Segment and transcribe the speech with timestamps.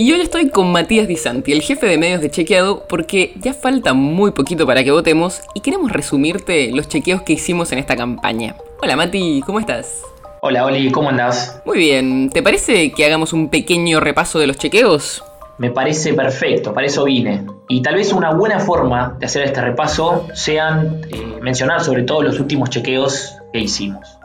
[0.00, 3.52] Y hoy estoy con Matías Di Santi, el jefe de medios de Chequeado, porque ya
[3.52, 7.96] falta muy poquito para que votemos y queremos resumirte los chequeos que hicimos en esta
[7.96, 8.54] campaña.
[8.80, 10.04] Hola Mati, ¿cómo estás?
[10.40, 11.60] Hola Oli, ¿cómo andás?
[11.64, 15.24] Muy bien, ¿te parece que hagamos un pequeño repaso de los chequeos?
[15.58, 17.44] Me parece perfecto, para eso vine.
[17.68, 22.22] Y tal vez una buena forma de hacer este repaso sean eh, mencionar sobre todo
[22.22, 24.16] los últimos chequeos que hicimos.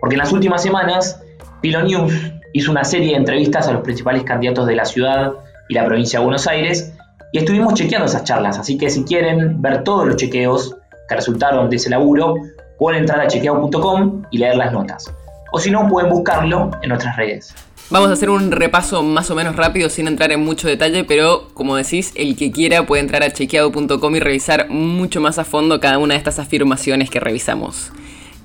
[0.00, 1.22] Porque en las últimas semanas,
[1.60, 2.12] Pilo News
[2.52, 5.32] hizo una serie de entrevistas a los principales candidatos de la ciudad
[5.68, 6.92] y la provincia de Buenos Aires
[7.32, 10.76] y estuvimos chequeando esas charlas, así que si quieren ver todos los chequeos
[11.08, 12.34] que resultaron de ese laburo,
[12.78, 15.12] pueden entrar a chequeado.com y leer las notas.
[15.52, 17.54] O si no, pueden buscarlo en nuestras redes.
[17.90, 21.48] Vamos a hacer un repaso más o menos rápido sin entrar en mucho detalle, pero
[21.54, 25.80] como decís, el que quiera puede entrar a chequeado.com y revisar mucho más a fondo
[25.80, 27.90] cada una de estas afirmaciones que revisamos.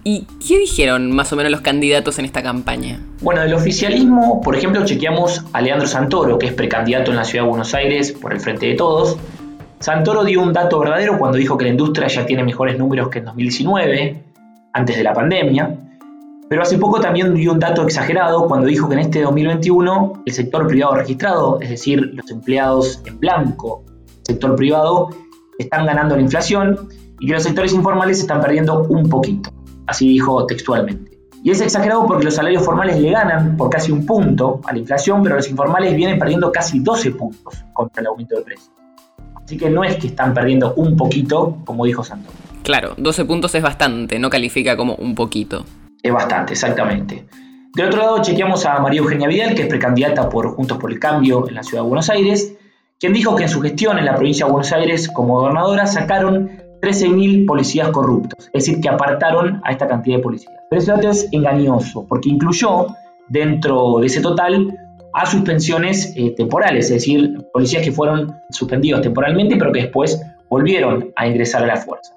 [0.08, 3.00] ¿Y qué dijeron más o menos los candidatos en esta campaña?
[3.24, 7.44] Bueno, del oficialismo, por ejemplo, chequeamos a Leandro Santoro, que es precandidato en la ciudad
[7.44, 9.18] de Buenos Aires por el Frente de Todos.
[9.80, 13.18] Santoro dio un dato verdadero cuando dijo que la industria ya tiene mejores números que
[13.18, 14.24] en 2019,
[14.74, 15.76] antes de la pandemia.
[16.50, 20.34] Pero hace poco también dio un dato exagerado cuando dijo que en este 2021 el
[20.34, 23.84] sector privado registrado, es decir, los empleados en blanco,
[24.22, 25.10] sector privado,
[25.58, 29.55] están ganando la inflación y que los sectores informales están perdiendo un poquito
[29.88, 31.16] así dijo textualmente.
[31.44, 34.80] Y es exagerado porque los salarios formales le ganan por casi un punto a la
[34.80, 38.72] inflación, pero los informales vienen perdiendo casi 12 puntos contra el aumento de precios.
[39.36, 42.34] Así que no es que están perdiendo un poquito, como dijo Santos.
[42.64, 45.64] Claro, 12 puntos es bastante, no califica como un poquito.
[46.02, 47.28] Es bastante, exactamente.
[47.76, 50.98] De otro lado, chequeamos a María Eugenia Vidal, que es precandidata por Juntos por el
[50.98, 52.56] Cambio en la ciudad de Buenos Aires,
[53.00, 56.50] quien dijo que en su gestión en la provincia de Buenos Aires como gobernadora sacaron
[56.82, 60.54] 13.000 policías corruptos, es decir, que apartaron a esta cantidad de policías.
[60.70, 62.88] Pero ese dato es engañoso, porque incluyó
[63.28, 64.78] dentro de ese total
[65.14, 71.12] a suspensiones eh, temporales, es decir, policías que fueron suspendidos temporalmente, pero que después volvieron
[71.16, 72.14] a ingresar a la fuerza.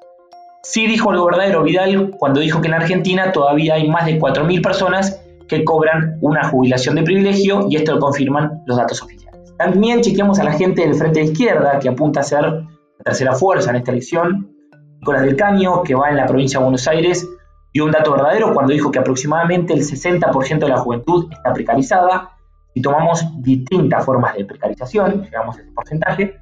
[0.62, 4.62] Sí dijo el gobernador Vidal cuando dijo que en Argentina todavía hay más de 4.000
[4.62, 9.54] personas que cobran una jubilación de privilegio y esto lo confirman los datos oficiales.
[9.56, 12.64] También chequeamos a la gente del Frente de Izquierda que apunta a ser
[13.04, 14.54] tercera fuerza en esta elección
[15.00, 17.28] Nicolás del Caño, que va en la provincia de Buenos Aires,
[17.72, 22.30] dio un dato verdadero cuando dijo que aproximadamente el 60% de la juventud está precarizada.
[22.74, 26.40] Si tomamos distintas formas de precarización, llegamos a ese porcentaje,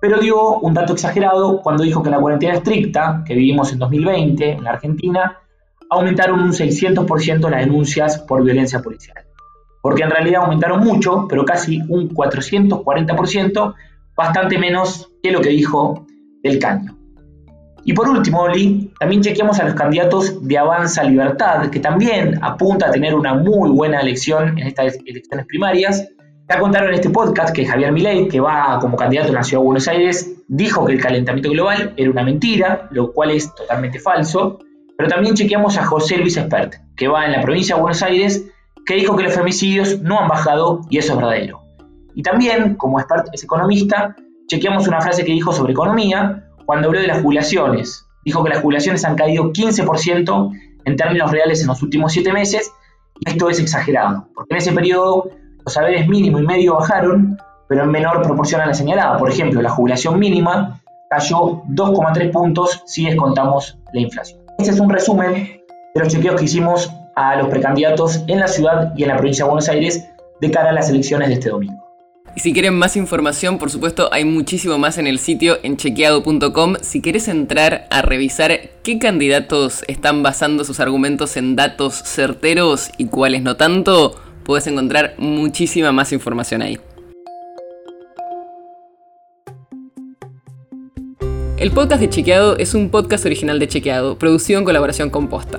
[0.00, 4.52] pero dio un dato exagerado cuando dijo que la cuarentena estricta que vivimos en 2020
[4.52, 5.38] en la Argentina,
[5.90, 9.24] aumentaron un 600% las denuncias por violencia policial.
[9.80, 13.74] Porque en realidad aumentaron mucho, pero casi un 440%,
[14.16, 16.06] bastante menos que lo que dijo
[16.42, 16.96] del caño.
[17.86, 22.88] Y por último, Oli, también chequeamos a los candidatos de Avanza Libertad, que también apunta
[22.88, 26.08] a tener una muy buena elección en estas elecciones primarias.
[26.48, 29.60] Ya contaron en este podcast que Javier Milei, que va como candidato en la Ciudad
[29.60, 33.98] de Buenos Aires, dijo que el calentamiento global era una mentira, lo cual es totalmente
[33.98, 34.58] falso.
[34.96, 38.46] Pero también chequeamos a José Luis Espert, que va en la provincia de Buenos Aires,
[38.86, 41.63] que dijo que los femicidios no han bajado y eso es verdadero.
[42.14, 44.16] Y también, como es economista,
[44.46, 48.06] chequeamos una frase que dijo sobre economía, cuando habló de las jubilaciones.
[48.24, 50.50] Dijo que las jubilaciones han caído 15%
[50.84, 52.72] en términos reales en los últimos 7 meses,
[53.20, 55.30] y esto es exagerado, porque en ese periodo
[55.64, 57.38] los saberes mínimo y medio bajaron,
[57.68, 59.16] pero en menor proporción a la señalada.
[59.18, 64.40] Por ejemplo, la jubilación mínima cayó 2,3 puntos si descontamos la inflación.
[64.58, 65.62] Este es un resumen
[65.94, 69.44] de los chequeos que hicimos a los precandidatos en la ciudad y en la provincia
[69.44, 70.08] de Buenos Aires
[70.40, 71.83] de cara a las elecciones de este domingo.
[72.36, 76.74] Y si quieren más información, por supuesto, hay muchísimo más en el sitio en chequeado.com.
[76.80, 83.06] Si quieres entrar a revisar qué candidatos están basando sus argumentos en datos certeros y
[83.06, 86.80] cuáles no tanto, puedes encontrar muchísima más información ahí.
[91.56, 95.58] El podcast de Chequeado es un podcast original de Chequeado, producido en colaboración con Posta.